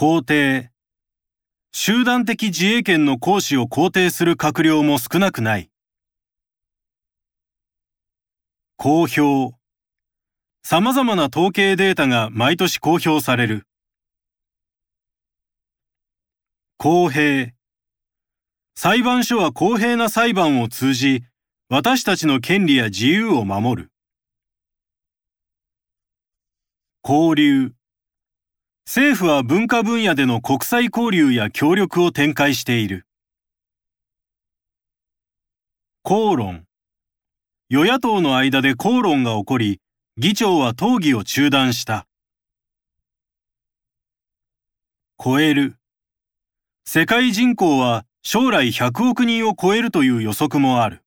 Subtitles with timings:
[0.00, 0.70] 肯定。
[1.72, 5.72] 集団的自衛権の行使を肯定する閣僚も少なくない。
[8.76, 9.56] 公表。
[10.62, 13.66] 様々な統計データが毎年公表される。
[16.76, 17.50] 公平。
[18.76, 21.24] 裁判所は公平な裁判を通じ、
[21.68, 23.90] 私たちの権利や自由を守る。
[27.02, 27.77] 交流。
[28.90, 33.06] 政府は文化分野での国際交流や協力を展開している。
[36.02, 36.64] 口論。
[37.68, 39.82] 与野党の間で口論が起こり、
[40.16, 42.06] 議長は討議を中断した。
[45.22, 45.76] 超える。
[46.86, 51.04] 世界人口は将来100億人を超えるという予測もある。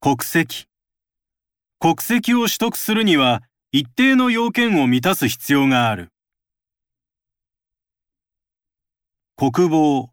[0.00, 0.66] 国籍。
[1.78, 6.10] 国籍を取得するには一定の要件を満たす必要がある。
[9.36, 10.08] 国防。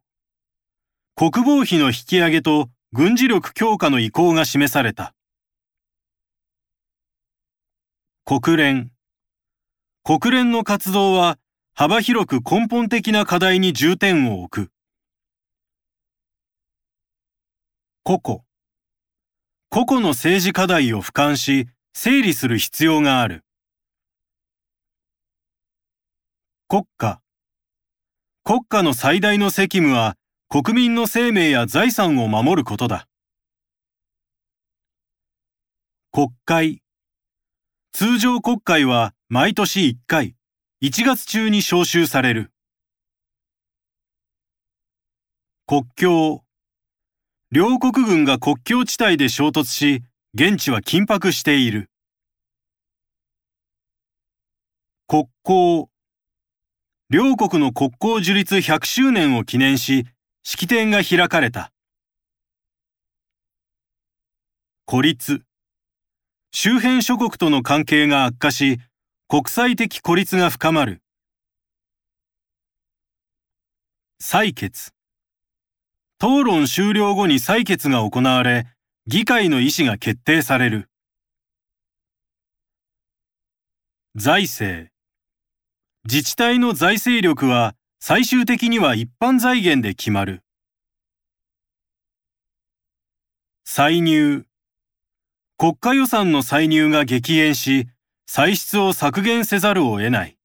[1.15, 5.15] 国防費の引き上げと軍事力強化の意向が示された。
[8.25, 8.91] 国連。
[10.03, 11.39] 国連の活動は
[11.73, 14.71] 幅広く根本的な課題に重点を置く。
[18.03, 18.41] 個々。
[19.69, 23.44] 個々の政治課題を俯瞰し、整理する必要がある。
[26.75, 27.21] 国家
[28.43, 30.17] 国家の最大の責務は
[30.49, 33.07] 国民の生命や財産を守ることだ。
[36.11, 36.81] 国会
[37.93, 40.35] 通常国会は毎年1回、
[40.83, 42.51] 1月中に召集される。
[45.65, 46.43] 国境
[47.51, 51.89] 両国軍が国境地帯で衝突し、現地は緊迫している。
[55.07, 55.87] 国交
[57.11, 60.07] 両国の国交樹立100周年を記念し、
[60.41, 61.71] 式典が開かれた。
[64.85, 65.43] 孤立。
[66.51, 68.79] 周辺諸国との関係が悪化し、
[69.27, 71.03] 国際的孤立が深まる。
[74.19, 74.91] 採決。
[76.17, 78.65] 討論終了後に採決が行われ、
[79.05, 80.89] 議会の意思が決定される。
[84.15, 84.94] 財政。
[86.07, 90.43] 自治体の財政力は最終的には一般財源で決まる。
[93.63, 94.45] 歳入。
[95.57, 97.87] 国家予算の歳入が激減し、
[98.27, 100.37] 歳出を削減せざるを得ない。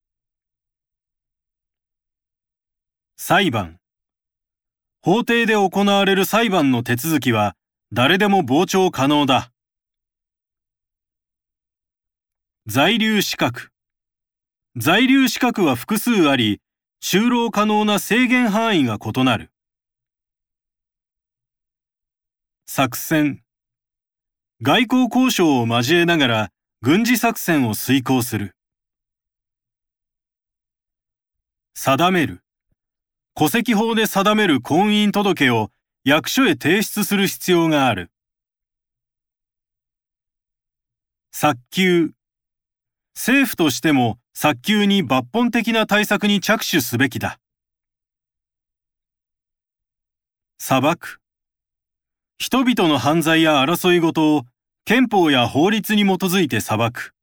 [3.19, 3.77] 裁判。
[5.03, 7.55] 法廷で行われる裁判の手続きは
[7.93, 9.53] 誰でも傍聴可能だ。
[12.67, 13.71] 在留資格。
[14.77, 16.61] 在留資格は複数あり、
[17.03, 19.51] 就労可能な制限範囲が異なる。
[22.67, 23.43] 作戦。
[24.63, 28.55] 外交交渉を交えながら軍事作戦を遂行する。
[31.75, 32.45] 定める。
[33.35, 35.73] 戸籍法で定める婚姻届を
[36.05, 38.13] 役所へ提出する必要がある。
[41.33, 42.13] 早急。
[43.15, 47.39] 政府としても早急に抜本的な対策に着手すべきだ。
[50.59, 51.21] 裁く。
[52.39, 54.43] 人々の犯罪や争いごとを
[54.85, 57.15] 憲法や法律に基づいて裁く。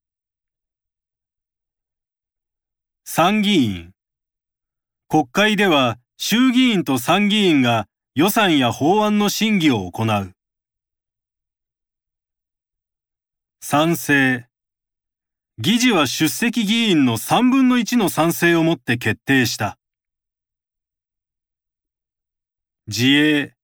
[3.03, 3.91] 参議院。
[5.07, 10.33] 国会では衆議院と参議院が予算や法案の審議を行う。
[13.61, 14.47] 賛成。
[15.59, 19.79] 議事は出席議員の3分の1の賛成をもって決定した。
[22.85, 23.55] 自衛。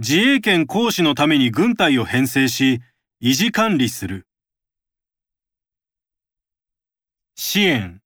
[0.00, 2.80] 自衛権行使のために軍隊を編成し、
[3.22, 4.26] 維持管理する。
[7.36, 8.00] 支援。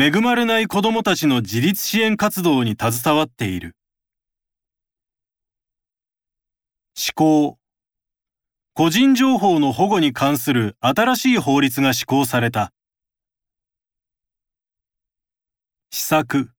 [0.00, 3.76] 恵まれない子供たちの自立支援活動に携わっている。
[6.94, 7.59] 施行。
[8.72, 12.72] 個人情報の保護に関する新しい法律が施行された。
[15.90, 16.50] 施策。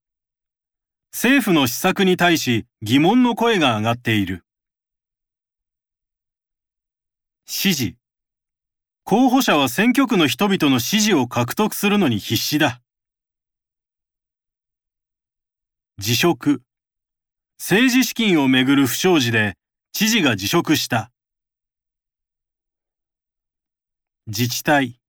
[1.14, 4.44] 政府の施策に対し疑問の声が上がっている。
[7.46, 7.96] 支持。
[9.04, 12.82] 候補者は選挙区の人々の支持を獲得するのに必死だ。
[15.98, 16.62] 辞職。
[17.58, 19.56] 政治資金をめぐる不祥事で
[19.94, 21.12] 知事が辞職した。
[24.28, 25.00] 自治体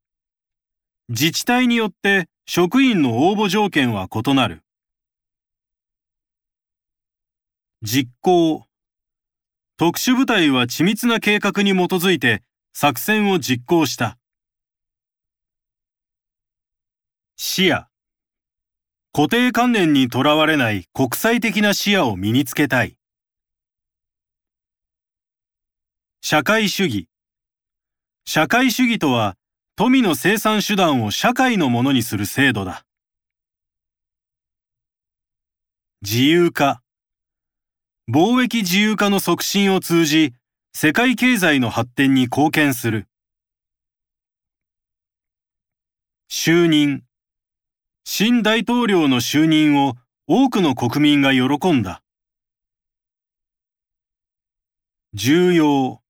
[1.10, 4.62] 自治体によって職員の応募条件は異なる。
[7.82, 8.64] 実行。
[9.76, 12.42] 特殊部隊は緻密な計画に基づいて
[12.72, 14.16] 作戦を実行した。
[17.36, 17.84] 視野。
[19.12, 22.96] 固定観念にとらわれない国際的な視野を身につけたい。
[26.22, 27.11] 社会主義。
[28.24, 29.36] 社会主義とは、
[29.74, 32.84] 富の生産手段を社会のものにする制度だ。
[36.02, 36.82] 自由化。
[38.08, 40.34] 貿易自由化の促進を通じ、
[40.74, 43.06] 世界経済の発展に貢献する。
[46.30, 47.04] 就任。
[48.04, 49.94] 新大統領の就任を
[50.26, 52.02] 多くの国民が喜んだ。
[55.14, 56.01] 重要。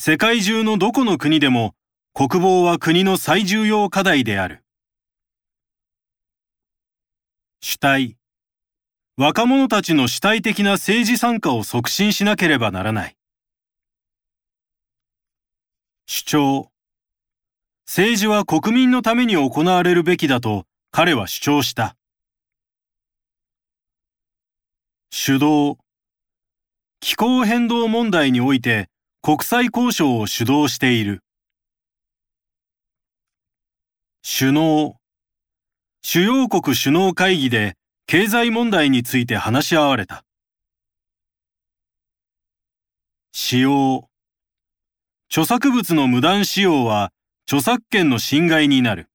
[0.00, 1.74] 世界中のどこの国でも
[2.14, 4.62] 国防は国の最重要課題である。
[7.60, 8.16] 主体。
[9.16, 13.16] 若者たちの主体的な政治参加を促進しなければならない。
[16.06, 16.70] 主張。
[17.84, 21.96] 政治は国民のために行われるべきだと彼は主張した。
[25.10, 25.76] 主導。
[27.00, 28.88] 気候変動問題において
[29.20, 31.22] 国際交渉を主導している。
[34.22, 34.96] 首脳。
[36.02, 37.74] 主要国首脳会議で
[38.06, 40.24] 経済問題について話し合われた。
[43.32, 44.08] 使用。
[45.30, 47.12] 著作物の無断使用は
[47.46, 49.10] 著作権の侵害になる。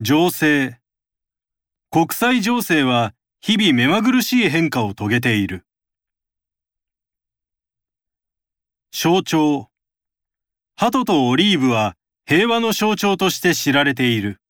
[0.00, 0.78] 情勢。
[1.90, 5.66] 国際情勢は日々目まぐるしい変化を遂げている。
[8.96, 9.70] 象徴。
[10.76, 11.96] 鳩とオリーブは
[12.26, 14.40] 平和の象徴として知られている。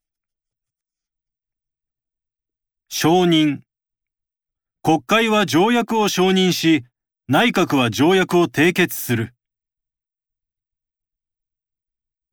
[2.91, 3.61] 承認。
[4.83, 6.85] 国会は条約を承認し、
[7.27, 9.35] 内閣は条約を締結する。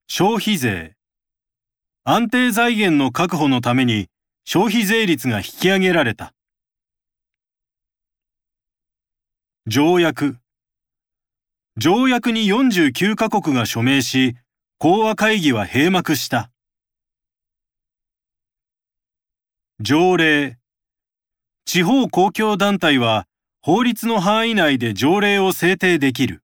[0.09, 0.97] 消費税。
[2.03, 4.09] 安定財源の確保のために
[4.43, 6.33] 消費税率が引き上げられた。
[9.65, 10.41] 条約。
[11.77, 14.35] 条約に49カ国が署名し、
[14.77, 16.51] 講和会議は閉幕した。
[19.79, 20.57] 条例。
[21.63, 23.25] 地方公共団体は
[23.62, 26.44] 法律の範囲内で条例を制定できる。